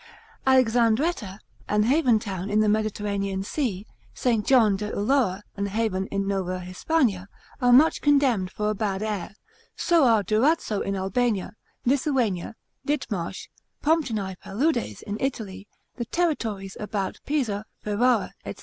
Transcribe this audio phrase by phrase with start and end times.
[0.47, 3.85] Alexandretta, an haven town in the Mediterranean Sea,
[4.15, 7.27] Saint John de Ulloa, an haven in Nova Hispania,
[7.61, 9.35] are much condemned for a bad air,
[9.75, 11.51] so are Durazzo in Albania,
[11.85, 13.49] Lithuania, Ditmarsh,
[13.83, 15.67] Pomptinae Paludes in Italy,
[15.97, 18.55] the territories about Pisa, Ferrara, &c.